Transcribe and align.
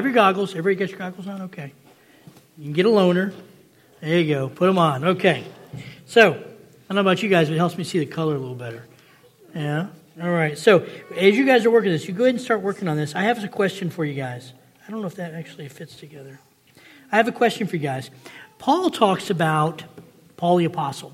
Have 0.00 0.06
your 0.06 0.14
goggles. 0.14 0.52
Everybody 0.56 0.76
got 0.76 0.88
your 0.88 0.98
goggles 0.98 1.26
on? 1.26 1.42
Okay. 1.42 1.74
You 2.56 2.64
can 2.64 2.72
get 2.72 2.86
a 2.86 2.88
loaner. 2.88 3.34
There 4.00 4.18
you 4.18 4.34
go. 4.34 4.48
Put 4.48 4.64
them 4.64 4.78
on. 4.78 5.04
Okay. 5.04 5.44
So, 6.06 6.30
I 6.30 6.34
don't 6.88 6.94
know 6.94 7.02
about 7.02 7.22
you 7.22 7.28
guys, 7.28 7.48
but 7.48 7.54
it 7.56 7.58
helps 7.58 7.76
me 7.76 7.84
see 7.84 7.98
the 7.98 8.06
color 8.06 8.34
a 8.34 8.38
little 8.38 8.54
better. 8.54 8.82
Yeah? 9.54 9.88
All 10.22 10.30
right. 10.30 10.56
So, 10.56 10.86
as 11.14 11.36
you 11.36 11.44
guys 11.44 11.66
are 11.66 11.70
working 11.70 11.92
this, 11.92 12.08
you 12.08 12.14
go 12.14 12.24
ahead 12.24 12.34
and 12.34 12.42
start 12.42 12.62
working 12.62 12.88
on 12.88 12.96
this. 12.96 13.14
I 13.14 13.24
have 13.24 13.44
a 13.44 13.48
question 13.48 13.90
for 13.90 14.06
you 14.06 14.14
guys. 14.14 14.54
I 14.88 14.90
don't 14.90 15.02
know 15.02 15.06
if 15.06 15.16
that 15.16 15.34
actually 15.34 15.68
fits 15.68 15.94
together. 15.96 16.40
I 17.12 17.16
have 17.18 17.28
a 17.28 17.32
question 17.32 17.66
for 17.66 17.76
you 17.76 17.82
guys. 17.82 18.08
Paul 18.56 18.88
talks 18.88 19.28
about 19.28 19.84
Paul 20.38 20.56
the 20.56 20.64
Apostle. 20.64 21.12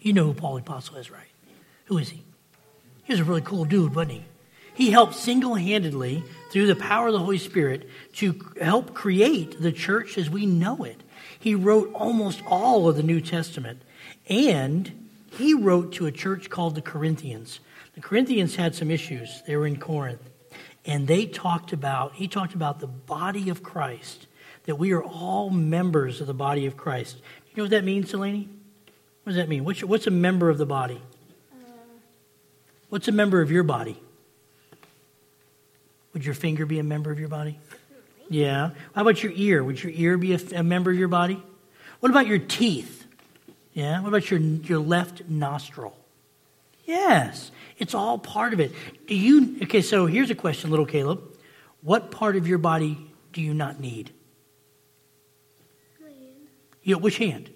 You 0.00 0.12
know 0.12 0.24
who 0.24 0.34
Paul 0.34 0.54
the 0.54 0.62
Apostle 0.62 0.96
is, 0.96 1.08
right? 1.08 1.30
Who 1.84 1.98
is 1.98 2.08
he? 2.08 2.24
He 3.04 3.12
was 3.12 3.20
a 3.20 3.24
really 3.24 3.42
cool 3.42 3.64
dude, 3.64 3.94
wasn't 3.94 4.14
he? 4.14 4.24
He 4.74 4.90
helped 4.90 5.14
single 5.14 5.54
handedly, 5.54 6.24
through 6.52 6.66
the 6.66 6.76
power 6.76 7.08
of 7.08 7.12
the 7.12 7.18
Holy 7.18 7.38
Spirit, 7.38 7.88
to 8.14 8.38
help 8.60 8.94
create 8.94 9.60
the 9.60 9.72
church 9.72 10.18
as 10.18 10.30
we 10.30 10.46
know 10.46 10.84
it. 10.84 11.02
He 11.38 11.54
wrote 11.54 11.92
almost 11.94 12.42
all 12.46 12.88
of 12.88 12.96
the 12.96 13.02
New 13.02 13.20
Testament. 13.20 13.82
And 14.28 15.08
he 15.32 15.54
wrote 15.54 15.94
to 15.94 16.06
a 16.06 16.12
church 16.12 16.50
called 16.50 16.74
the 16.74 16.82
Corinthians. 16.82 17.58
The 17.94 18.00
Corinthians 18.00 18.56
had 18.56 18.74
some 18.74 18.90
issues. 18.90 19.42
They 19.46 19.56
were 19.56 19.66
in 19.66 19.80
Corinth 19.80 20.20
and 20.84 21.06
they 21.06 21.26
talked 21.26 21.72
about, 21.72 22.14
he 22.14 22.28
talked 22.28 22.54
about 22.54 22.80
the 22.80 22.86
body 22.86 23.50
of 23.50 23.62
Christ, 23.62 24.26
that 24.64 24.76
we 24.76 24.92
are 24.92 25.02
all 25.02 25.50
members 25.50 26.20
of 26.20 26.26
the 26.26 26.34
body 26.34 26.66
of 26.66 26.76
Christ. 26.76 27.18
You 27.50 27.58
know 27.58 27.64
what 27.64 27.70
that 27.70 27.84
means, 27.84 28.10
Delaney? 28.10 28.48
What 29.22 29.30
does 29.30 29.36
that 29.36 29.48
mean? 29.48 29.64
What's, 29.64 29.84
what's 29.84 30.06
a 30.06 30.10
member 30.10 30.50
of 30.50 30.58
the 30.58 30.66
body? 30.66 31.00
What's 32.88 33.08
a 33.08 33.12
member 33.12 33.40
of 33.40 33.50
your 33.50 33.62
body? 33.62 34.00
Would 36.22 36.26
your 36.26 36.34
finger 36.36 36.66
be 36.66 36.78
a 36.78 36.84
member 36.84 37.10
of 37.10 37.18
your 37.18 37.28
body? 37.28 37.58
Yeah. 38.28 38.70
How 38.94 39.02
about 39.02 39.24
your 39.24 39.32
ear? 39.34 39.64
Would 39.64 39.82
your 39.82 39.90
ear 39.92 40.16
be 40.16 40.34
a, 40.34 40.38
a 40.54 40.62
member 40.62 40.92
of 40.92 40.96
your 40.96 41.08
body? 41.08 41.42
What 41.98 42.10
about 42.10 42.28
your 42.28 42.38
teeth? 42.38 43.04
Yeah. 43.72 44.00
What 44.00 44.06
about 44.06 44.30
your, 44.30 44.38
your 44.38 44.78
left 44.78 45.28
nostril? 45.28 45.96
Yes. 46.84 47.50
It's 47.76 47.92
all 47.92 48.18
part 48.18 48.52
of 48.52 48.60
it. 48.60 48.70
Do 49.08 49.16
you, 49.16 49.58
okay, 49.64 49.82
so 49.82 50.06
here's 50.06 50.30
a 50.30 50.36
question, 50.36 50.70
little 50.70 50.86
Caleb. 50.86 51.20
What 51.80 52.12
part 52.12 52.36
of 52.36 52.46
your 52.46 52.58
body 52.58 53.04
do 53.32 53.42
you 53.42 53.52
not 53.52 53.80
need? 53.80 54.12
Hand. 55.98 56.14
You, 56.84 56.98
which 56.98 57.18
hand? 57.18 57.50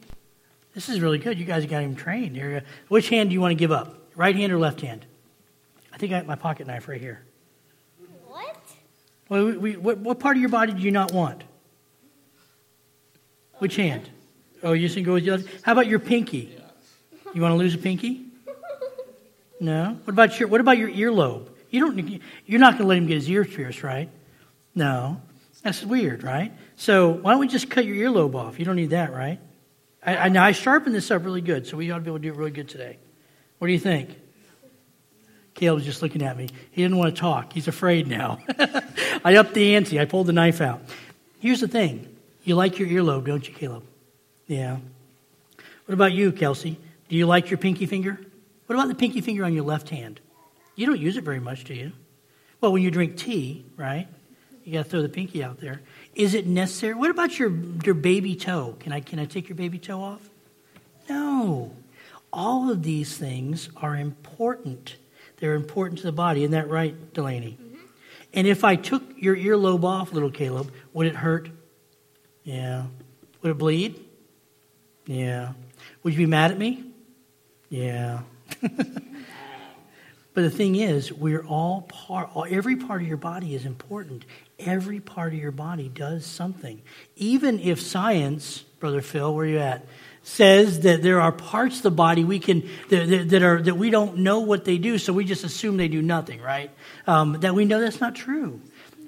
This 0.74 0.88
is 0.88 0.98
really 0.98 1.18
good. 1.18 1.38
You 1.38 1.44
guys 1.44 1.64
got 1.66 1.84
him 1.84 1.94
trained. 1.94 2.34
Here. 2.34 2.64
Which 2.88 3.10
hand 3.10 3.30
do 3.30 3.34
you 3.34 3.40
want 3.40 3.52
to 3.52 3.54
give 3.54 3.70
up? 3.70 4.10
Right 4.16 4.34
hand 4.34 4.52
or 4.52 4.58
left 4.58 4.80
hand? 4.80 5.06
I 5.92 5.98
think 5.98 6.12
I 6.12 6.18
got 6.18 6.26
my 6.26 6.34
pocket 6.34 6.66
knife 6.66 6.88
right 6.88 7.00
here. 7.00 7.25
We, 9.28 9.56
we, 9.56 9.76
what, 9.76 9.98
what 9.98 10.20
part 10.20 10.36
of 10.36 10.40
your 10.40 10.50
body 10.50 10.72
do 10.72 10.80
you 10.80 10.90
not 10.90 11.12
want? 11.12 11.42
Which 13.58 13.76
hand? 13.76 14.08
Oh, 14.62 14.72
you 14.72 14.86
just 14.86 14.94
gonna 14.94 15.04
go 15.04 15.14
with 15.14 15.24
your 15.24 15.38
left? 15.38 15.48
How 15.62 15.72
about 15.72 15.86
your 15.86 15.98
pinky? 15.98 16.56
You 17.34 17.42
want 17.42 17.52
to 17.52 17.56
lose 17.56 17.74
a 17.74 17.78
pinky? 17.78 18.24
No. 19.60 19.98
What 20.04 20.12
about 20.12 20.38
your 20.38 20.48
What 20.48 20.60
about 20.60 20.78
your 20.78 20.90
earlobe? 20.90 21.48
You 21.70 21.80
don't. 21.80 22.20
You're 22.46 22.60
not 22.60 22.74
going 22.74 22.82
to 22.82 22.88
let 22.88 22.98
him 22.98 23.06
get 23.06 23.14
his 23.14 23.28
ears 23.28 23.48
pierced, 23.48 23.82
right? 23.82 24.08
No. 24.74 25.20
That's 25.62 25.84
weird, 25.84 26.22
right? 26.22 26.52
So 26.76 27.10
why 27.10 27.32
don't 27.32 27.40
we 27.40 27.48
just 27.48 27.68
cut 27.68 27.84
your 27.84 27.96
earlobe 27.96 28.34
off? 28.34 28.58
You 28.58 28.64
don't 28.64 28.76
need 28.76 28.90
that, 28.90 29.12
right? 29.12 29.40
I, 30.04 30.16
I, 30.16 30.28
now 30.28 30.44
I 30.44 30.52
sharpened 30.52 30.94
this 30.94 31.10
up 31.10 31.24
really 31.24 31.40
good, 31.40 31.66
so 31.66 31.76
we 31.76 31.90
ought 31.90 31.96
to 31.96 32.00
be 32.02 32.10
able 32.10 32.18
to 32.18 32.22
do 32.22 32.28
it 32.28 32.36
really 32.36 32.52
good 32.52 32.68
today. 32.68 32.98
What 33.58 33.66
do 33.66 33.72
you 33.72 33.78
think? 33.78 34.16
Caleb's 35.56 35.84
just 35.84 36.02
looking 36.02 36.22
at 36.22 36.36
me. 36.36 36.48
He 36.70 36.82
didn't 36.82 36.98
want 36.98 37.14
to 37.14 37.20
talk. 37.20 37.52
He's 37.52 37.66
afraid 37.66 38.06
now. 38.06 38.38
I 39.24 39.36
upped 39.36 39.54
the 39.54 39.74
ante. 39.74 39.98
I 39.98 40.04
pulled 40.04 40.26
the 40.26 40.32
knife 40.32 40.60
out. 40.60 40.82
Here's 41.40 41.60
the 41.60 41.68
thing. 41.68 42.14
You 42.44 42.54
like 42.54 42.78
your 42.78 42.88
earlobe, 42.88 43.26
don't 43.26 43.46
you, 43.46 43.54
Caleb? 43.54 43.82
Yeah. 44.46 44.76
What 45.86 45.94
about 45.94 46.12
you, 46.12 46.30
Kelsey? 46.30 46.78
Do 47.08 47.16
you 47.16 47.26
like 47.26 47.50
your 47.50 47.58
pinky 47.58 47.86
finger? 47.86 48.20
What 48.66 48.76
about 48.76 48.88
the 48.88 48.94
pinky 48.94 49.20
finger 49.22 49.44
on 49.44 49.54
your 49.54 49.64
left 49.64 49.88
hand? 49.88 50.20
You 50.74 50.86
don't 50.86 51.00
use 51.00 51.16
it 51.16 51.24
very 51.24 51.40
much, 51.40 51.64
do 51.64 51.74
you? 51.74 51.92
Well, 52.60 52.72
when 52.72 52.82
you 52.82 52.90
drink 52.90 53.16
tea, 53.16 53.64
right? 53.76 54.08
You 54.64 54.74
got 54.74 54.84
to 54.84 54.90
throw 54.90 55.02
the 55.02 55.08
pinky 55.08 55.42
out 55.42 55.60
there. 55.60 55.80
Is 56.14 56.34
it 56.34 56.46
necessary? 56.46 56.94
What 56.94 57.10
about 57.10 57.38
your, 57.38 57.50
your 57.84 57.94
baby 57.94 58.36
toe? 58.36 58.76
Can 58.80 58.92
I, 58.92 59.00
can 59.00 59.18
I 59.18 59.24
take 59.24 59.48
your 59.48 59.56
baby 59.56 59.78
toe 59.78 60.02
off? 60.02 60.28
No. 61.08 61.72
All 62.32 62.70
of 62.70 62.82
these 62.82 63.16
things 63.16 63.70
are 63.76 63.96
important. 63.96 64.96
They're 65.38 65.54
important 65.54 65.98
to 66.00 66.06
the 66.06 66.12
body. 66.12 66.42
Isn't 66.42 66.52
that 66.52 66.68
right, 66.68 67.12
Delaney? 67.12 67.58
Mm-hmm. 67.60 67.76
And 68.34 68.46
if 68.46 68.64
I 68.64 68.76
took 68.76 69.02
your 69.16 69.36
earlobe 69.36 69.84
off, 69.84 70.12
little 70.12 70.30
Caleb, 70.30 70.72
would 70.92 71.06
it 71.06 71.16
hurt? 71.16 71.50
Yeah. 72.44 72.86
Would 73.42 73.50
it 73.50 73.58
bleed? 73.58 74.04
Yeah. 75.06 75.52
Would 76.02 76.14
you 76.14 76.18
be 76.18 76.26
mad 76.26 76.50
at 76.50 76.58
me? 76.58 76.84
Yeah. 77.68 78.20
but 80.36 80.42
the 80.42 80.50
thing 80.50 80.76
is, 80.76 81.10
we're 81.10 81.46
all 81.46 81.86
part, 81.88 82.28
every 82.50 82.76
part 82.76 83.00
of 83.00 83.08
your 83.08 83.16
body 83.16 83.54
is 83.54 83.64
important. 83.64 84.26
Every 84.58 85.00
part 85.00 85.32
of 85.32 85.38
your 85.38 85.50
body 85.50 85.88
does 85.88 86.26
something. 86.26 86.82
Even 87.16 87.58
if 87.58 87.80
science, 87.80 88.58
Brother 88.78 89.00
Phil, 89.00 89.34
where 89.34 89.46
you 89.46 89.60
at, 89.60 89.86
says 90.22 90.80
that 90.80 91.02
there 91.02 91.22
are 91.22 91.32
parts 91.32 91.78
of 91.78 91.84
the 91.84 91.90
body 91.90 92.22
we 92.22 92.38
can 92.38 92.68
that, 92.90 93.30
that 93.30 93.42
are 93.42 93.62
that 93.62 93.78
we 93.78 93.88
don't 93.88 94.18
know 94.18 94.40
what 94.40 94.66
they 94.66 94.76
do, 94.76 94.98
so 94.98 95.14
we 95.14 95.24
just 95.24 95.42
assume 95.42 95.78
they 95.78 95.88
do 95.88 96.02
nothing, 96.02 96.42
right? 96.42 96.70
Um, 97.06 97.40
that 97.40 97.54
we 97.54 97.64
know 97.64 97.80
that's 97.80 98.02
not 98.02 98.14
true. 98.14 98.60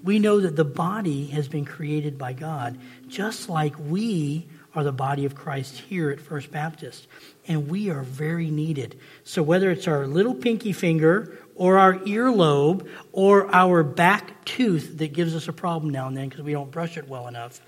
We 0.02 0.20
know 0.20 0.40
that 0.40 0.56
the 0.56 0.64
body 0.64 1.26
has 1.26 1.46
been 1.46 1.66
created 1.66 2.16
by 2.16 2.32
God, 2.32 2.78
just 3.06 3.50
like 3.50 3.74
we 3.78 4.46
are 4.78 4.84
the 4.84 4.92
body 4.92 5.24
of 5.24 5.34
Christ 5.34 5.80
here 5.80 6.08
at 6.10 6.20
First 6.20 6.52
Baptist 6.52 7.08
and 7.48 7.68
we 7.68 7.90
are 7.90 8.04
very 8.04 8.48
needed. 8.48 8.96
So, 9.24 9.42
whether 9.42 9.72
it's 9.72 9.88
our 9.88 10.06
little 10.06 10.36
pinky 10.36 10.72
finger 10.72 11.36
or 11.56 11.78
our 11.78 11.94
earlobe 11.94 12.88
or 13.10 13.52
our 13.52 13.82
back 13.82 14.44
tooth 14.44 14.98
that 14.98 15.12
gives 15.12 15.34
us 15.34 15.48
a 15.48 15.52
problem 15.52 15.90
now 15.90 16.06
and 16.06 16.16
then 16.16 16.28
because 16.28 16.44
we 16.44 16.52
don't 16.52 16.70
brush 16.70 16.96
it 16.96 17.08
well 17.08 17.26
enough, 17.26 17.60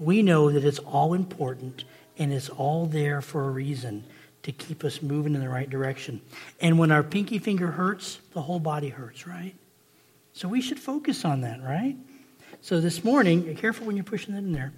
we 0.00 0.22
know 0.22 0.50
that 0.50 0.64
it's 0.64 0.80
all 0.80 1.14
important 1.14 1.84
and 2.18 2.32
it's 2.32 2.48
all 2.48 2.86
there 2.86 3.20
for 3.20 3.44
a 3.44 3.50
reason 3.50 4.02
to 4.42 4.50
keep 4.50 4.82
us 4.82 5.02
moving 5.02 5.36
in 5.36 5.40
the 5.40 5.48
right 5.48 5.70
direction. 5.70 6.20
And 6.60 6.80
when 6.80 6.90
our 6.90 7.04
pinky 7.04 7.38
finger 7.38 7.68
hurts, 7.68 8.18
the 8.32 8.42
whole 8.42 8.58
body 8.58 8.88
hurts, 8.88 9.24
right? 9.24 9.54
So 10.32 10.48
we 10.48 10.62
should 10.62 10.80
focus 10.80 11.24
on 11.24 11.42
that, 11.42 11.62
right? 11.62 11.96
So 12.60 12.80
this 12.80 13.04
morning, 13.04 13.54
careful 13.54 13.86
when 13.86 13.94
you're 13.94 14.04
pushing 14.04 14.34
that 14.34 14.40
in 14.40 14.52
there. 14.52 14.72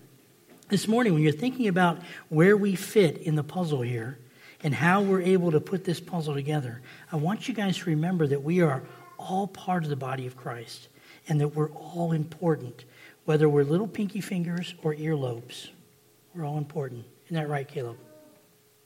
This 0.72 0.88
morning, 0.88 1.12
when 1.12 1.22
you're 1.22 1.32
thinking 1.32 1.68
about 1.68 1.98
where 2.30 2.56
we 2.56 2.76
fit 2.76 3.18
in 3.18 3.34
the 3.34 3.44
puzzle 3.44 3.82
here, 3.82 4.18
and 4.62 4.74
how 4.74 5.02
we're 5.02 5.20
able 5.20 5.50
to 5.50 5.60
put 5.60 5.84
this 5.84 6.00
puzzle 6.00 6.32
together, 6.32 6.80
I 7.12 7.16
want 7.16 7.46
you 7.46 7.52
guys 7.52 7.76
to 7.76 7.90
remember 7.90 8.26
that 8.28 8.42
we 8.42 8.62
are 8.62 8.82
all 9.18 9.46
part 9.46 9.84
of 9.84 9.90
the 9.90 9.96
body 9.96 10.26
of 10.26 10.34
Christ 10.34 10.88
and 11.28 11.38
that 11.42 11.48
we're 11.48 11.68
all 11.72 12.12
important, 12.12 12.86
whether 13.26 13.50
we're 13.50 13.64
little 13.64 13.86
pinky 13.86 14.22
fingers 14.22 14.74
or 14.82 14.94
earlobes. 14.94 15.68
We're 16.34 16.46
all 16.46 16.56
important. 16.56 17.04
Isn't 17.26 17.36
that 17.36 17.50
right, 17.50 17.68
Caleb? 17.68 17.98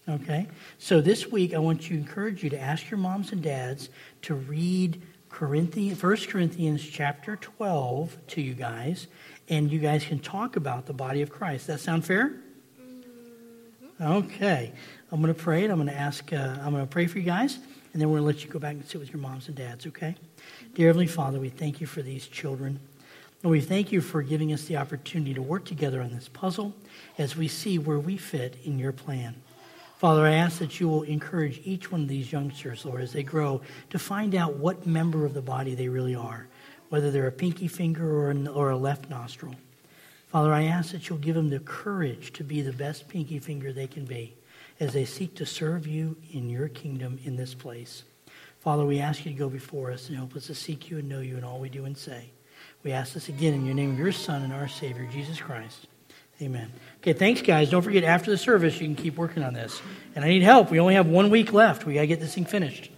Okay? 0.08 0.48
So 0.78 1.00
this 1.00 1.30
week, 1.30 1.54
I 1.54 1.58
want 1.58 1.82
to 1.82 1.94
encourage 1.94 2.42
you 2.42 2.50
to 2.50 2.58
ask 2.58 2.90
your 2.90 2.98
moms 2.98 3.30
and 3.30 3.40
dads 3.40 3.90
to 4.22 4.34
read 4.34 5.00
Corinthians, 5.36 6.02
1 6.02 6.16
Corinthians 6.28 6.82
chapter 6.82 7.36
12 7.36 8.16
to 8.28 8.40
you 8.40 8.54
guys, 8.54 9.06
and 9.50 9.70
you 9.70 9.78
guys 9.78 10.02
can 10.02 10.18
talk 10.18 10.56
about 10.56 10.86
the 10.86 10.94
body 10.94 11.20
of 11.20 11.28
Christ. 11.28 11.66
That 11.66 11.78
sound 11.78 12.06
fair? 12.06 12.36
Mm-hmm. 12.80 14.02
Okay. 14.02 14.72
I'm 15.12 15.20
going 15.20 15.34
to 15.34 15.38
pray 15.38 15.64
and 15.64 15.70
I'm 15.70 15.76
going 15.76 15.88
to 15.88 15.94
ask, 15.94 16.32
uh, 16.32 16.56
I'm 16.62 16.72
going 16.72 16.86
to 16.86 16.90
pray 16.90 17.06
for 17.06 17.18
you 17.18 17.24
guys, 17.24 17.58
and 17.92 18.00
then 18.00 18.08
we're 18.08 18.20
going 18.20 18.32
to 18.32 18.34
let 18.38 18.44
you 18.46 18.50
go 18.50 18.58
back 18.58 18.76
and 18.76 18.86
sit 18.86 18.98
with 18.98 19.10
your 19.10 19.20
moms 19.20 19.48
and 19.48 19.54
dads, 19.58 19.86
okay? 19.86 20.14
Dear 20.72 20.86
Heavenly 20.86 21.06
Father, 21.06 21.38
we 21.38 21.50
thank 21.50 21.82
you 21.82 21.86
for 21.86 22.00
these 22.00 22.26
children. 22.26 22.80
And 23.42 23.50
we 23.50 23.60
thank 23.60 23.92
you 23.92 24.00
for 24.00 24.22
giving 24.22 24.54
us 24.54 24.64
the 24.64 24.78
opportunity 24.78 25.34
to 25.34 25.42
work 25.42 25.66
together 25.66 26.00
on 26.00 26.14
this 26.14 26.28
puzzle 26.28 26.74
as 27.18 27.36
we 27.36 27.46
see 27.46 27.78
where 27.78 27.98
we 27.98 28.16
fit 28.16 28.56
in 28.64 28.78
your 28.78 28.92
plan. 28.92 29.34
Father, 29.96 30.26
I 30.26 30.34
ask 30.34 30.58
that 30.58 30.78
you 30.78 30.88
will 30.88 31.04
encourage 31.04 31.62
each 31.64 31.90
one 31.90 32.02
of 32.02 32.08
these 32.08 32.30
youngsters, 32.30 32.84
Lord, 32.84 33.00
as 33.00 33.12
they 33.12 33.22
grow, 33.22 33.62
to 33.88 33.98
find 33.98 34.34
out 34.34 34.56
what 34.56 34.86
member 34.86 35.24
of 35.24 35.32
the 35.32 35.40
body 35.40 35.74
they 35.74 35.88
really 35.88 36.14
are, 36.14 36.48
whether 36.90 37.10
they're 37.10 37.28
a 37.28 37.32
pinky 37.32 37.66
finger 37.66 38.06
or, 38.06 38.30
an, 38.30 38.46
or 38.46 38.70
a 38.70 38.76
left 38.76 39.08
nostril. 39.08 39.54
Father, 40.28 40.52
I 40.52 40.64
ask 40.64 40.92
that 40.92 41.08
you'll 41.08 41.18
give 41.18 41.34
them 41.34 41.48
the 41.48 41.60
courage 41.60 42.34
to 42.34 42.44
be 42.44 42.60
the 42.60 42.74
best 42.74 43.08
pinky 43.08 43.38
finger 43.38 43.72
they 43.72 43.86
can 43.86 44.04
be 44.04 44.34
as 44.80 44.92
they 44.92 45.06
seek 45.06 45.34
to 45.36 45.46
serve 45.46 45.86
you 45.86 46.14
in 46.30 46.50
your 46.50 46.68
kingdom 46.68 47.18
in 47.24 47.36
this 47.36 47.54
place. 47.54 48.02
Father, 48.60 48.84
we 48.84 48.98
ask 48.98 49.24
you 49.24 49.32
to 49.32 49.38
go 49.38 49.48
before 49.48 49.92
us 49.92 50.08
and 50.08 50.18
help 50.18 50.36
us 50.36 50.48
to 50.48 50.54
seek 50.54 50.90
you 50.90 50.98
and 50.98 51.08
know 51.08 51.20
you 51.20 51.38
in 51.38 51.44
all 51.44 51.58
we 51.58 51.70
do 51.70 51.86
and 51.86 51.96
say. 51.96 52.30
We 52.82 52.92
ask 52.92 53.14
this 53.14 53.30
again 53.30 53.54
in 53.54 53.64
your 53.64 53.74
name 53.74 53.92
of 53.92 53.98
your 53.98 54.12
Son 54.12 54.42
and 54.42 54.52
our 54.52 54.68
Savior, 54.68 55.08
Jesus 55.10 55.40
Christ. 55.40 55.86
Amen. 56.40 56.70
Okay, 56.98 57.14
thanks, 57.14 57.40
guys. 57.40 57.70
Don't 57.70 57.82
forget, 57.82 58.04
after 58.04 58.30
the 58.30 58.36
service, 58.36 58.78
you 58.80 58.86
can 58.86 58.96
keep 58.96 59.16
working 59.16 59.42
on 59.42 59.54
this. 59.54 59.80
And 60.14 60.24
I 60.24 60.28
need 60.28 60.42
help. 60.42 60.70
We 60.70 60.80
only 60.80 60.94
have 60.94 61.06
one 61.06 61.30
week 61.30 61.52
left. 61.52 61.86
We 61.86 61.94
got 61.94 62.02
to 62.02 62.06
get 62.06 62.20
this 62.20 62.34
thing 62.34 62.44
finished. 62.44 62.90